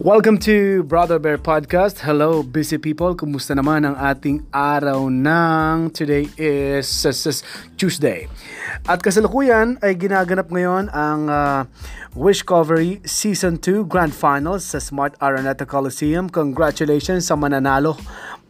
Welcome 0.00 0.40
to 0.48 0.80
Brother 0.88 1.20
Bear 1.20 1.36
Podcast. 1.36 2.00
Hello, 2.00 2.40
busy 2.40 2.80
people. 2.80 3.12
Kumusta 3.12 3.52
naman 3.52 3.84
ang 3.84 4.00
ating 4.00 4.48
araw 4.48 5.12
ng 5.12 5.92
today 5.92 6.24
is, 6.40 6.88
Tuesday. 7.76 8.24
At 8.88 9.04
kasalukuyan 9.04 9.76
ay 9.84 10.00
ginaganap 10.00 10.48
ngayon 10.48 10.88
ang 10.88 11.28
uh, 11.28 11.68
Wish 12.16 12.48
Covery 12.48 13.04
Season 13.04 13.60
2 13.60 13.84
Grand 13.84 14.08
Finals 14.08 14.72
sa 14.72 14.80
Smart 14.80 15.20
Araneta 15.20 15.68
Coliseum. 15.68 16.32
Congratulations 16.32 17.28
sa 17.28 17.36
mananalo 17.36 18.00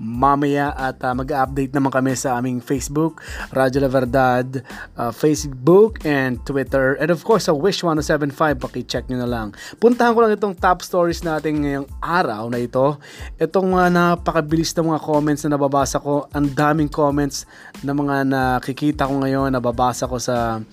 mamaya 0.00 0.72
at 0.72 0.96
uh, 1.04 1.12
mag-update 1.12 1.76
naman 1.76 1.92
kami 1.92 2.16
sa 2.16 2.40
aming 2.40 2.64
Facebook, 2.64 3.20
Radyo 3.52 3.84
La 3.84 3.90
Verdad, 3.92 4.64
uh, 4.96 5.12
Facebook 5.12 6.00
and 6.08 6.40
Twitter. 6.48 6.96
And 6.96 7.12
of 7.12 7.20
course, 7.20 7.52
sa 7.52 7.52
Wish 7.52 7.84
1075, 7.84 8.56
paki-check 8.56 9.12
nyo 9.12 9.20
na 9.20 9.28
lang. 9.28 9.52
Puntahan 9.76 10.16
ko 10.16 10.24
lang 10.24 10.32
itong 10.32 10.56
top 10.56 10.80
stories 10.80 11.20
natin 11.20 11.60
ngayong 11.60 11.88
araw 12.00 12.48
na 12.48 12.64
ito. 12.64 12.96
Itong 13.36 13.76
uh, 13.76 13.92
napakabilis 13.92 14.72
na 14.72 14.96
mga 14.96 15.04
comments 15.04 15.44
na 15.44 15.60
nababasa 15.60 16.00
ko. 16.00 16.24
Ang 16.32 16.48
daming 16.56 16.88
comments 16.88 17.44
na 17.84 17.92
mga 17.92 18.24
nakikita 18.24 19.04
ko 19.04 19.20
ngayon, 19.20 19.52
nababasa 19.52 20.08
ko 20.08 20.16
sa 20.16 20.64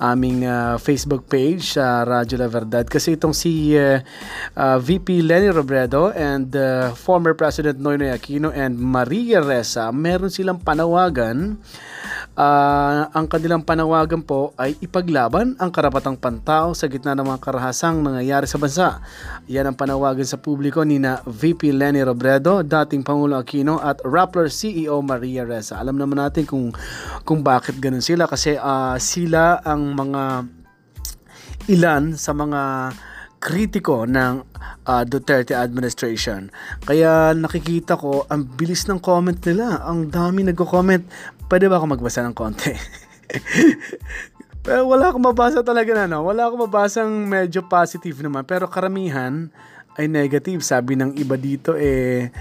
aming 0.00 0.48
uh, 0.48 0.80
Facebook 0.80 1.28
page 1.28 1.76
sa 1.76 2.00
uh, 2.00 2.08
Radyo 2.08 2.40
La 2.40 2.48
Verdad. 2.48 2.88
Kasi 2.88 3.20
itong 3.20 3.36
si 3.36 3.76
uh, 3.76 4.00
uh, 4.56 4.80
VP 4.80 5.20
Lenny 5.20 5.52
Robredo 5.52 6.16
and 6.16 6.48
uh, 6.56 6.96
former 6.96 7.36
President 7.36 7.76
Noynoy 7.76 8.08
Aquino 8.08 8.53
and 8.54 8.78
Maria 8.78 9.42
Reza, 9.42 9.90
meron 9.90 10.30
silang 10.30 10.62
panawagan. 10.62 11.58
Uh, 12.34 13.06
ang 13.14 13.30
kanilang 13.30 13.62
panawagan 13.62 14.22
po 14.22 14.54
ay 14.58 14.74
ipaglaban 14.82 15.54
ang 15.58 15.70
karapatang 15.70 16.18
pantao 16.18 16.74
sa 16.74 16.90
gitna 16.90 17.14
ng 17.14 17.26
mga 17.26 17.42
karahasang 17.42 18.02
nangyayari 18.02 18.46
sa 18.46 18.58
bansa. 18.58 18.88
Yan 19.50 19.70
ang 19.70 19.78
panawagan 19.78 20.26
sa 20.26 20.38
publiko 20.38 20.82
ni 20.82 20.98
na 21.02 21.22
VP 21.26 21.74
Lenny 21.74 22.02
Robredo, 22.02 22.62
dating 22.62 23.02
Pangulo 23.02 23.38
Aquino 23.38 23.78
at 23.82 24.02
Rappler 24.02 24.50
CEO 24.50 24.98
Maria 25.02 25.42
Reza. 25.42 25.78
Alam 25.78 25.98
naman 25.98 26.22
natin 26.22 26.46
kung 26.46 26.70
kung 27.26 27.42
bakit 27.42 27.78
ganun 27.82 28.02
sila 28.02 28.30
kasi 28.30 28.54
uh, 28.58 28.98
sila 28.98 29.62
ang 29.62 29.94
mga 29.94 30.46
ilan 31.70 32.18
sa 32.18 32.36
mga 32.36 32.92
kritiko 33.44 34.08
ng 34.08 34.40
uh, 34.88 35.04
Duterte 35.04 35.52
administration. 35.52 36.48
Kaya 36.88 37.36
nakikita 37.36 38.00
ko, 38.00 38.24
ang 38.32 38.48
bilis 38.48 38.88
ng 38.88 38.96
comment 39.04 39.36
nila. 39.36 39.84
Ang 39.84 40.08
dami 40.08 40.48
nagko-comment. 40.48 41.04
Pwede 41.44 41.68
ba 41.68 41.76
ako 41.76 41.92
magbasa 41.92 42.24
ng 42.24 42.32
konti? 42.32 42.72
Pero 44.64 44.88
wala 44.96 45.12
akong 45.12 45.28
mabasa 45.28 45.60
talaga 45.60 45.92
na, 45.92 46.08
no? 46.08 46.24
Wala 46.24 46.48
akong 46.48 46.64
mabasang 46.64 47.12
medyo 47.28 47.68
positive 47.68 48.24
naman. 48.24 48.48
Pero 48.48 48.64
karamihan 48.64 49.52
ay 50.00 50.08
negative. 50.08 50.64
Sabi 50.64 50.96
ng 50.96 51.12
iba 51.20 51.36
dito, 51.36 51.76
eh, 51.76 52.32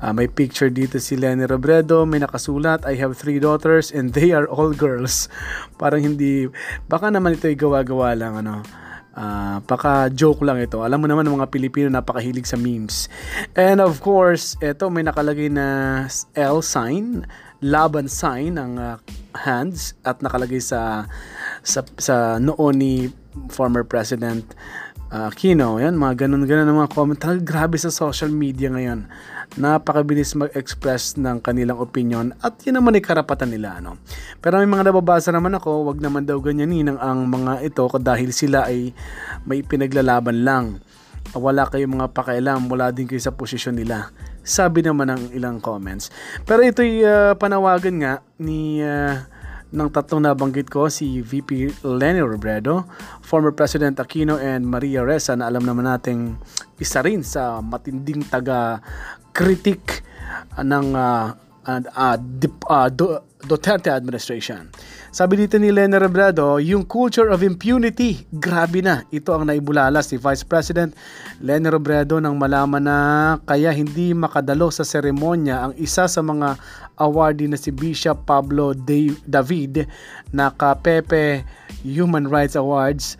uh, 0.00 0.12
may 0.16 0.32
picture 0.32 0.72
dito 0.72 0.96
si 0.96 1.20
Lenny 1.20 1.44
Robredo. 1.44 2.08
May 2.08 2.24
nakasulat, 2.24 2.88
I 2.88 2.96
have 2.96 3.20
three 3.20 3.36
daughters 3.36 3.92
and 3.92 4.16
they 4.16 4.32
are 4.32 4.48
all 4.48 4.72
girls. 4.72 5.28
Parang 5.80 6.00
hindi, 6.00 6.48
baka 6.88 7.12
naman 7.12 7.36
ito 7.36 7.52
ay 7.52 7.56
gawa-gawa 7.60 8.16
lang, 8.16 8.40
ano? 8.40 8.87
Uh, 9.18 9.58
paka-joke 9.66 10.46
lang 10.46 10.62
ito. 10.62 10.78
Alam 10.86 11.02
mo 11.02 11.06
naman 11.10 11.26
ng 11.26 11.42
mga 11.42 11.50
Pilipino 11.50 11.90
napakahilig 11.90 12.46
sa 12.46 12.54
memes. 12.54 13.10
And 13.58 13.82
of 13.82 13.98
course, 13.98 14.54
ito 14.62 14.86
may 14.94 15.02
nakalagay 15.02 15.50
na 15.50 16.06
L 16.38 16.62
sign, 16.62 17.26
laban 17.58 18.06
sign 18.06 18.54
ng 18.54 18.78
uh, 18.78 19.02
hands 19.34 19.98
at 20.06 20.22
nakalagay 20.22 20.62
sa 20.62 21.10
sa, 21.66 21.82
sa 21.98 22.38
noon 22.38 22.78
ni 22.78 22.94
former 23.50 23.82
President 23.82 24.46
uh, 25.12 25.30
Kino. 25.32 25.80
Yan, 25.80 25.96
mga 25.96 26.26
ganun-ganun 26.26 26.66
ng 26.68 26.78
mga 26.84 26.92
comment. 26.92 27.18
Talaga 27.18 27.42
grabe 27.44 27.76
sa 27.76 27.92
social 27.92 28.32
media 28.32 28.72
ngayon 28.72 29.08
napakabilis 29.56 30.36
mag-express 30.36 31.16
ng 31.16 31.40
kanilang 31.40 31.80
opinion 31.80 32.36
at 32.44 32.60
yun 32.68 32.76
naman 32.76 32.98
ay 32.98 33.02
karapatan 33.02 33.48
nila. 33.48 33.80
Ano? 33.80 33.96
Pero 34.44 34.60
may 34.60 34.68
mga 34.68 34.92
nababasa 34.92 35.32
naman 35.32 35.56
ako, 35.56 35.88
wag 35.88 36.04
naman 36.04 36.28
daw 36.28 36.36
ganyanin 36.42 36.92
ang 37.00 37.24
mga 37.24 37.64
ito 37.64 37.88
dahil 37.96 38.34
sila 38.36 38.68
ay 38.68 38.92
may 39.48 39.64
pinaglalaban 39.64 40.44
lang. 40.44 40.84
Wala 41.32 41.68
kayong 41.68 41.96
mga 41.96 42.08
pakialam, 42.12 42.68
wala 42.68 42.92
din 42.92 43.08
kayo 43.08 43.20
sa 43.20 43.32
posisyon 43.32 43.76
nila. 43.76 44.12
Sabi 44.44 44.80
naman 44.80 45.12
ng 45.12 45.22
ilang 45.36 45.60
comments. 45.60 46.08
Pero 46.48 46.64
ito'y 46.64 47.04
uh, 47.04 47.32
panawagan 47.36 47.96
nga 48.00 48.12
ni 48.40 48.80
uh, 48.80 49.28
ng 49.68 49.88
tatlong 49.92 50.24
nabanggit 50.24 50.72
ko, 50.72 50.88
si 50.88 51.20
VP 51.20 51.82
Lenny 51.84 52.24
Robredo, 52.24 52.88
former 53.20 53.52
President 53.52 54.00
Aquino 54.00 54.40
and 54.40 54.64
Maria 54.64 55.04
Reza 55.04 55.36
na 55.36 55.52
alam 55.52 55.60
naman 55.60 55.84
nating 55.84 56.40
isa 56.80 57.04
rin 57.04 57.20
sa 57.20 57.60
matinding 57.60 58.24
taga 58.24 58.80
critic 59.36 60.00
ng 60.56 60.86
uh, 60.96 61.36
uh, 61.68 61.80
uh, 62.64 62.88
Duterte 63.38 63.92
administration. 63.92 64.72
Sabi 65.08 65.40
dito 65.40 65.56
ni 65.56 65.72
Lena 65.72 65.96
Rebrado, 65.96 66.60
yung 66.60 66.84
culture 66.84 67.32
of 67.32 67.40
impunity, 67.40 68.28
grabe 68.28 68.84
na. 68.84 69.08
Ito 69.08 69.40
ang 69.40 69.48
naibulala 69.48 70.04
si 70.04 70.20
Vice 70.20 70.44
President 70.44 70.92
Lena 71.40 71.72
Robredo 71.72 72.20
nang 72.20 72.36
malaman 72.36 72.84
na 72.84 72.96
kaya 73.48 73.72
hindi 73.72 74.12
makadalo 74.12 74.68
sa 74.68 74.84
seremonya 74.84 75.64
ang 75.64 75.72
isa 75.80 76.04
sa 76.04 76.20
mga 76.20 76.60
awardee 77.00 77.48
na 77.48 77.56
si 77.56 77.72
Bishop 77.72 78.28
Pablo 78.28 78.76
David 79.24 79.88
na 80.28 80.52
ka-Pepe 80.52 81.40
Human 81.88 82.28
Rights 82.28 82.60
Awards 82.60 83.16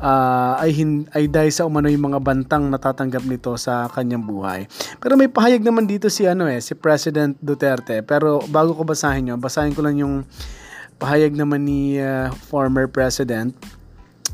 uh, 0.00 0.56
ay, 0.56 0.72
hin- 0.72 1.04
ay 1.12 1.28
dahil 1.28 1.52
sa 1.52 1.68
umano 1.68 1.92
yung 1.92 2.16
mga 2.16 2.20
bantang 2.24 2.64
natatanggap 2.72 3.28
nito 3.28 3.52
sa 3.60 3.92
kanyang 3.92 4.24
buhay. 4.24 4.64
Pero 5.04 5.20
may 5.20 5.28
pahayag 5.28 5.60
naman 5.60 5.84
dito 5.84 6.08
si 6.08 6.24
ano 6.24 6.48
eh, 6.48 6.64
si 6.64 6.72
President 6.72 7.36
Duterte. 7.44 8.00
Pero 8.00 8.40
bago 8.48 8.72
ko 8.72 8.88
basahin 8.88 9.36
yun, 9.36 9.40
basahin 9.40 9.76
ko 9.76 9.84
lang 9.84 10.00
yung 10.00 10.24
pahayag 10.96 11.36
naman 11.36 11.64
ni 11.64 12.00
uh, 12.00 12.32
former 12.48 12.88
President 12.88 13.52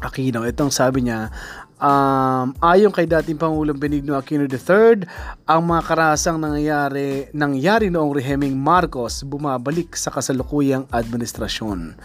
Aquino. 0.02 0.42
Itong 0.46 0.70
sabi 0.70 1.06
niya, 1.06 1.30
Um, 1.82 2.54
ayon 2.62 2.94
kay 2.94 3.10
dating 3.10 3.42
Pangulong 3.42 3.74
Benigno 3.74 4.14
Aquino 4.14 4.46
III, 4.46 5.02
ang 5.50 5.66
mga 5.66 5.82
karasang 5.82 6.38
nangyayari, 6.38 7.26
nangyari 7.34 7.90
noong 7.90 8.14
reheming 8.14 8.54
Marcos 8.54 9.26
bumabalik 9.26 9.98
sa 9.98 10.14
kasalukuyang 10.14 10.86
administrasyon. 10.94 11.98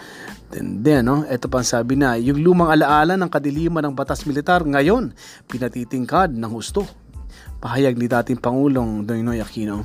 Then, 0.49 0.81
then 0.81 1.05
no, 1.05 1.21
ito 1.29 1.45
pang 1.45 1.61
sabi 1.61 1.93
na, 1.93 2.17
yung 2.17 2.41
lumang 2.41 2.73
alaala 2.73 3.21
ng 3.21 3.29
kadiliman 3.29 3.85
ng 3.85 3.93
batas 3.93 4.25
militar 4.25 4.65
ngayon, 4.65 5.13
pinatitingkad 5.45 6.33
ng 6.33 6.49
husto 6.49 6.89
pahayag 7.67 7.99
ni 7.99 8.07
dating 8.07 8.39
Pangulong 8.39 9.03
Noynoy 9.03 9.43
Aquino. 9.43 9.83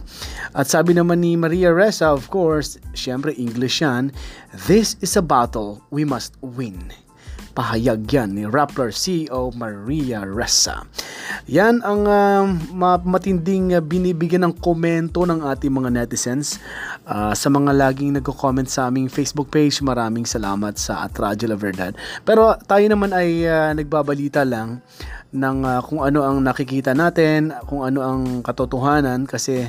At 0.54 0.70
sabi 0.70 0.94
naman 0.94 1.18
ni 1.18 1.34
Maria 1.34 1.74
Ressa, 1.74 2.14
of 2.14 2.30
course, 2.30 2.78
syempre 2.94 3.34
English 3.34 3.82
yan, 3.82 4.14
this 4.70 4.94
is 5.02 5.18
a 5.18 5.24
battle 5.24 5.82
we 5.90 6.06
must 6.06 6.38
win. 6.38 6.94
Pahayag 7.52 8.08
yan 8.08 8.32
ni 8.32 8.48
Rappler 8.48 8.96
CEO 8.96 9.52
Maria 9.52 10.24
Ressa. 10.24 10.88
Yan 11.52 11.84
ang 11.84 12.08
uh, 12.08 12.48
matinding 13.04 13.76
binibigyan 13.84 14.48
ng 14.48 14.56
komento 14.56 15.28
ng 15.28 15.44
ating 15.44 15.68
mga 15.68 15.92
netizens. 15.92 16.56
Uh, 17.04 17.36
sa 17.36 17.52
mga 17.52 17.76
laging 17.76 18.16
nagko-comment 18.16 18.64
sa 18.64 18.88
aming 18.88 19.12
Facebook 19.12 19.52
page, 19.52 19.84
maraming 19.84 20.24
salamat 20.24 20.80
sa 20.80 21.04
Atradio 21.04 21.52
La 21.52 21.60
Verdad. 21.60 21.92
Pero 22.24 22.56
tayo 22.64 22.88
naman 22.88 23.12
ay 23.12 23.44
uh, 23.44 23.76
nagbabalita 23.76 24.48
lang 24.48 24.80
ng 25.36 25.58
uh, 25.68 25.80
kung 25.84 26.00
ano 26.00 26.24
ang 26.24 26.40
nakikita 26.40 26.96
natin, 26.96 27.52
kung 27.68 27.84
ano 27.84 28.00
ang 28.00 28.22
katotohanan 28.40 29.28
kasi 29.28 29.68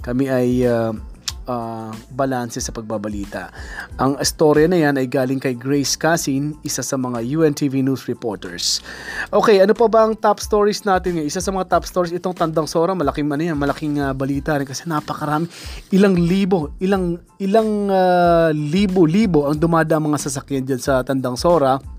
kami 0.00 0.32
ay 0.32 0.64
uh, 0.64 0.96
uh, 1.48 1.92
balanse 2.14 2.60
sa 2.62 2.72
pagbabalita. 2.72 3.52
Ang 4.00 4.16
storya 4.24 4.70
na 4.70 4.78
yan 4.78 4.96
ay 4.96 5.06
galing 5.10 5.42
kay 5.42 5.52
Grace 5.52 5.98
Casin, 5.98 6.56
isa 6.62 6.80
sa 6.80 6.96
mga 6.96 7.20
UNTV 7.24 7.82
News 7.82 8.06
reporters. 8.06 8.80
Okay, 9.34 9.60
ano 9.60 9.76
pa 9.76 9.86
ba 9.90 10.06
ang 10.08 10.14
top 10.16 10.40
stories 10.40 10.86
natin 10.86 11.18
ngayon? 11.18 11.28
Isa 11.28 11.42
sa 11.42 11.50
mga 11.52 11.68
top 11.68 11.84
stories, 11.84 12.14
itong 12.14 12.36
Tandang 12.36 12.70
Sora, 12.70 12.94
malaking 12.94 13.28
ano 13.28 13.42
yan, 13.42 13.58
malaking 13.58 14.00
uh, 14.00 14.14
balita 14.14 14.56
rin 14.56 14.68
kasi 14.68 14.86
napakarami. 14.86 15.50
Ilang 15.92 16.16
libo, 16.16 16.72
ilang, 16.80 17.20
ilang 17.42 17.90
uh, 17.92 18.54
libo-libo 18.54 19.48
ang 19.50 19.58
dumadaan 19.58 20.04
mga 20.04 20.20
sasakyan 20.24 20.64
dyan 20.64 20.80
sa 20.80 21.04
Tandang 21.04 21.36
Sora 21.36 21.97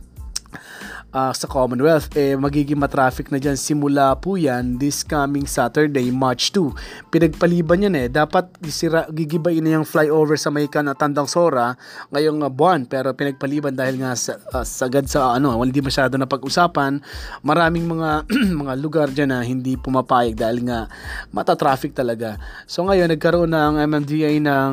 uh, 1.13 1.33
sa 1.33 1.45
Commonwealth, 1.49 2.13
eh, 2.17 2.37
magiging 2.37 2.77
matraffic 2.77 3.33
na 3.33 3.41
dyan 3.41 3.57
simula 3.57 4.13
po 4.17 4.37
yan 4.37 4.77
this 4.77 5.01
coming 5.01 5.45
Saturday, 5.45 6.09
March 6.13 6.53
2. 6.53 7.09
Pinagpaliban 7.13 7.85
yan 7.89 7.95
eh. 7.97 8.07
Dapat 8.09 8.57
gisira, 8.61 9.05
gigibayin 9.09 9.65
na 9.65 9.81
yung 9.81 9.87
flyover 9.87 10.37
sa 10.37 10.53
Maykan 10.53 10.85
na 10.85 10.97
Tandang 10.97 11.29
Sora 11.29 11.73
ngayong 12.13 12.45
uh, 12.45 12.51
buwan. 12.51 12.85
Pero 12.85 13.13
pinagpaliban 13.13 13.73
dahil 13.73 14.01
nga 14.01 14.13
sa, 14.13 14.37
uh, 14.53 14.65
sagad 14.65 15.05
sa 15.09 15.33
ano, 15.37 15.57
hindi 15.61 15.81
masyado 15.81 16.17
na 16.17 16.29
pag-usapan. 16.29 17.01
Maraming 17.41 17.85
mga 17.85 18.09
mga 18.65 18.73
lugar 18.77 19.07
dyan 19.13 19.33
na 19.33 19.41
hindi 19.41 19.77
pumapayag 19.77 20.37
dahil 20.37 20.65
nga 20.65 20.89
mata-traffic 21.33 21.93
talaga. 21.93 22.37
So 22.69 22.85
ngayon, 22.85 23.13
nagkaroon 23.13 23.51
ng 23.53 23.73
MMDA 23.85 24.37
ng 24.41 24.71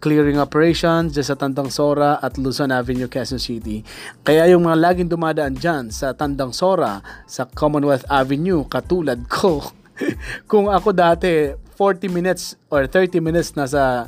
clearing 0.00 0.40
operations 0.40 1.12
dyan 1.12 1.26
sa 1.26 1.36
Tandang 1.36 1.68
Sora 1.72 2.20
at 2.20 2.36
Luzon 2.40 2.72
Avenue, 2.72 3.08
Quezon 3.08 3.40
City. 3.40 3.84
Kaya 4.24 4.48
yung 4.48 4.68
mga 4.68 4.76
laging 4.80 5.10
dumadaan 5.10 5.54
dyan, 5.56 5.73
dyan 5.74 5.90
sa 5.90 6.14
Tandang 6.14 6.54
Sora, 6.54 7.02
sa 7.26 7.50
Commonwealth 7.50 8.06
Avenue, 8.06 8.62
katulad 8.70 9.26
ko. 9.26 9.58
Kung 10.50 10.70
ako 10.70 10.94
dati, 10.94 11.50
40 11.74 12.06
minutes 12.06 12.54
or 12.70 12.86
30 12.86 13.18
minutes 13.18 13.58
nasa 13.58 14.06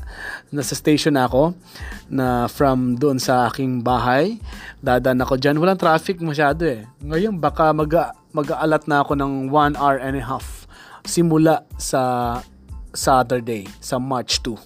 nasa 0.55 0.75
station 0.79 1.19
ako 1.19 1.59
na 2.07 2.47
from 2.47 2.95
doon 2.95 3.19
sa 3.19 3.51
aking 3.51 3.83
bahay. 3.83 4.39
Dadan 4.79 5.19
ako 5.19 5.35
diyan, 5.35 5.59
walang 5.59 5.75
traffic 5.75 6.23
masyado 6.23 6.63
eh. 6.63 6.87
Ngayon 7.03 7.43
baka 7.43 7.75
mag 7.75 7.91
mag-aalat 8.31 8.87
na 8.87 9.03
ako 9.03 9.19
ng 9.19 9.51
1 9.51 9.75
hour 9.75 9.99
and 9.99 10.15
a 10.15 10.23
half 10.23 10.71
simula 11.03 11.67
sa 11.75 12.39
Saturday, 12.97 13.69
sa 13.79 14.01
March 14.01 14.41
2. 14.43 14.57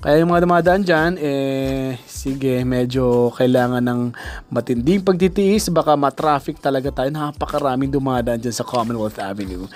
Kaya 0.00 0.22
yung 0.22 0.30
mga 0.30 0.44
dumadaan 0.46 0.82
dyan, 0.86 1.12
eh, 1.18 1.98
sige, 2.06 2.62
medyo 2.62 3.32
kailangan 3.34 3.82
ng 3.82 4.00
matinding 4.52 5.02
pagtitiis. 5.02 5.72
Baka 5.72 5.98
ma-traffic 5.98 6.60
talaga 6.60 6.92
tayo. 6.92 7.10
Napakaraming 7.10 7.90
dumadaan 7.90 8.38
dyan 8.38 8.54
sa 8.54 8.62
Commonwealth 8.62 9.18
Avenue. 9.18 9.66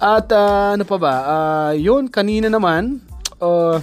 At 0.00 0.32
uh, 0.34 0.74
ano 0.74 0.82
pa 0.88 0.96
ba? 0.98 1.14
Uh, 1.22 1.72
yun, 1.78 2.08
kanina 2.08 2.50
naman, 2.50 2.98
uh, 3.38 3.78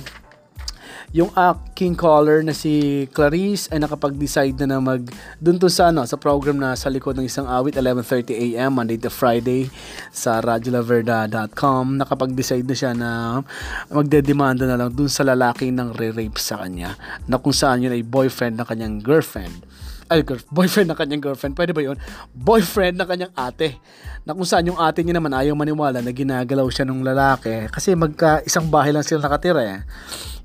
yung 1.15 1.31
aking 1.31 1.95
caller 1.95 2.43
na 2.43 2.51
si 2.51 3.07
Clarice 3.15 3.71
ay 3.71 3.79
nakapag-decide 3.79 4.59
na 4.59 4.75
na 4.75 4.83
mag 4.83 4.99
dun 5.39 5.55
to 5.55 5.71
sa 5.71 5.87
ano 5.87 6.03
sa 6.03 6.19
program 6.19 6.59
na 6.59 6.75
sa 6.75 6.91
likod 6.91 7.15
ng 7.15 7.23
isang 7.23 7.47
awit 7.47 7.79
11:30 7.79 8.35
AM 8.35 8.75
Monday 8.75 8.99
to 8.99 9.07
Friday 9.07 9.71
sa 10.11 10.43
radiolaverda.com 10.43 12.03
nakapag-decide 12.03 12.67
na 12.67 12.75
siya 12.75 12.91
na 12.91 13.39
magdedemanda 13.87 14.67
na 14.67 14.75
lang 14.75 14.91
dun 14.91 15.07
sa 15.07 15.23
lalaki 15.23 15.71
ng 15.71 15.95
re-rape 15.95 16.35
sa 16.35 16.59
kanya 16.59 16.99
na 17.31 17.39
kung 17.39 17.55
saan 17.55 17.79
yun 17.79 17.95
ay 17.95 18.03
boyfriend 18.03 18.59
ng 18.59 18.67
kanyang 18.67 18.99
girlfriend 18.99 19.63
ay, 20.05 20.21
boyfriend 20.53 20.93
ng 20.93 20.97
kanyang 20.97 21.23
girlfriend. 21.23 21.57
Pwede 21.57 21.73
ba 21.73 21.81
yun? 21.81 21.97
Boyfriend 22.29 23.01
ng 23.01 23.09
kanyang 23.09 23.33
ate. 23.33 23.81
Na 24.21 24.37
kung 24.37 24.45
saan 24.45 24.69
yung 24.69 24.77
ate 24.77 25.01
niya 25.01 25.17
naman 25.17 25.33
ayaw 25.33 25.57
maniwala 25.57 25.97
na 26.01 26.13
ginagalaw 26.13 26.69
siya 26.69 26.85
ng 26.85 27.01
lalaki. 27.01 27.65
Kasi 27.73 27.97
magka 27.97 28.45
isang 28.45 28.69
bahay 28.69 28.93
lang 28.93 29.01
sila 29.01 29.25
nakatira 29.25 29.65
eh. 29.65 29.79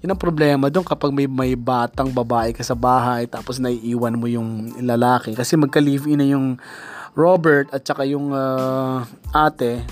Yun 0.00 0.16
ang 0.16 0.20
problema 0.20 0.72
doon 0.72 0.84
kapag 0.84 1.12
may, 1.12 1.28
may 1.28 1.52
batang 1.52 2.08
babae 2.08 2.56
ka 2.56 2.64
sa 2.64 2.72
bahay 2.72 3.28
tapos 3.28 3.60
naiiwan 3.60 4.16
mo 4.16 4.24
yung 4.24 4.80
lalaki. 4.80 5.36
Kasi 5.36 5.60
magka-live-in 5.60 6.16
na 6.16 6.28
yung 6.28 6.56
Robert 7.12 7.68
at 7.76 7.84
saka 7.84 8.08
yung 8.08 8.32
uh, 8.32 9.04
ate 9.28 9.84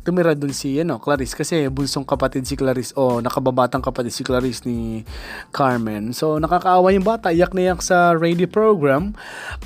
tumira 0.00 0.32
dun 0.32 0.52
si 0.52 0.80
ano, 0.80 0.96
Clarice 0.96 1.36
kasi 1.36 1.68
bunsong 1.68 2.08
kapatid 2.08 2.48
si 2.48 2.56
Clarice 2.56 2.96
o 2.96 3.20
nakababatang 3.20 3.84
kapatid 3.84 4.12
si 4.12 4.24
Clarice 4.24 4.64
ni 4.64 5.04
Carmen. 5.52 6.16
So 6.16 6.40
nakakaawa 6.40 6.92
yung 6.96 7.04
bata, 7.04 7.28
iyak 7.30 7.52
na 7.52 7.70
iyak 7.70 7.84
sa 7.84 8.16
radio 8.16 8.48
program. 8.48 9.12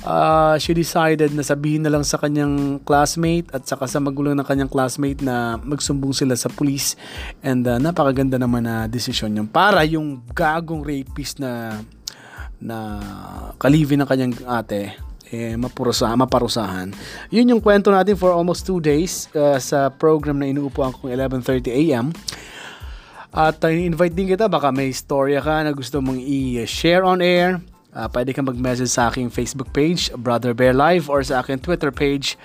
Uh, 0.03 0.59
she 0.59 0.75
decided 0.75 1.31
na 1.31 1.43
sabihin 1.43 1.87
na 1.87 1.91
lang 1.91 2.03
sa 2.03 2.19
kanyang 2.19 2.83
classmate 2.83 3.47
at 3.55 3.63
saka 3.63 3.87
sa 3.87 4.03
magulang 4.03 4.35
ng 4.35 4.47
kanyang 4.47 4.71
classmate 4.71 5.23
na 5.23 5.55
magsumbong 5.63 6.11
sila 6.11 6.35
sa 6.35 6.51
police 6.51 6.99
and 7.39 7.63
uh, 7.65 7.79
napakaganda 7.79 8.35
naman 8.35 8.67
na 8.67 8.85
desisyon 8.91 9.35
yun 9.35 9.47
para 9.47 9.83
yung 9.87 10.19
gagong 10.35 10.83
rapist 10.83 11.39
na 11.39 11.79
na 12.59 12.99
kalivin 13.59 14.01
ng 14.03 14.09
kanyang 14.09 14.33
ate 14.47 14.95
eh, 15.31 15.55
mapurusa, 15.57 16.11
maparusahan. 16.13 16.93
Yun 17.33 17.57
yung 17.57 17.61
kwento 17.61 17.89
natin 17.89 18.13
for 18.17 18.33
almost 18.33 18.65
two 18.67 18.77
days 18.77 19.29
uh, 19.33 19.57
sa 19.57 19.89
program 19.89 20.41
na 20.41 20.49
inuupuan 20.49 20.93
kong 20.93 21.09
11.30 21.09 21.71
a.m. 21.71 22.13
At 23.35 23.59
uh, 23.65 23.71
invite 23.71 24.15
din 24.15 24.31
kita, 24.31 24.47
baka 24.47 24.71
may 24.71 24.93
storya 24.95 25.43
ka 25.43 25.65
na 25.65 25.75
gusto 25.75 25.99
mong 25.99 26.21
i-share 26.21 27.03
on 27.03 27.19
air. 27.19 27.59
Uh, 27.95 28.11
pwede 28.11 28.35
kang 28.35 28.47
mag-message 28.47 28.91
sa 28.91 29.07
aking 29.07 29.31
Facebook 29.31 29.71
page, 29.71 30.11
Brother 30.19 30.51
Bear 30.51 30.75
Live, 30.75 31.07
or 31.07 31.23
sa 31.23 31.39
aking 31.39 31.63
Twitter 31.63 31.95
page, 31.95 32.35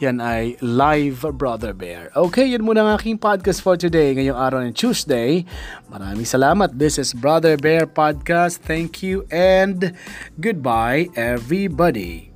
yan 0.00 0.16
ay 0.18 0.56
Live 0.64 1.28
Brother 1.36 1.76
Bear. 1.76 2.08
Okay, 2.16 2.48
yun 2.48 2.64
muna 2.64 2.82
ang 2.82 2.90
aking 2.96 3.20
podcast 3.20 3.60
for 3.60 3.76
today, 3.76 4.16
ngayong 4.16 4.40
araw 4.40 4.64
ng 4.64 4.72
Tuesday. 4.72 5.44
Maraming 5.92 6.24
salamat. 6.24 6.72
This 6.80 6.96
is 6.96 7.12
Brother 7.12 7.60
Bear 7.60 7.84
Podcast. 7.84 8.64
Thank 8.64 9.04
you 9.04 9.28
and 9.28 9.92
goodbye 10.40 11.12
everybody. 11.12 12.29